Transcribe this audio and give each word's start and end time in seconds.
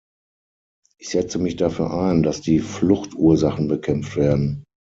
Ich 0.97 1.09
setze 1.09 1.37
mich 1.37 1.57
dafür 1.57 1.93
ein, 1.93 2.23
dass 2.23 2.41
die 2.41 2.57
Fluchtursachen 2.57 3.67
bekämpft 3.67 4.15
werden. 4.15 4.63